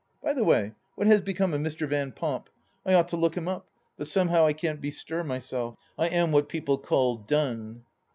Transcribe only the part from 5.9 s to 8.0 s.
^I am what people call" done."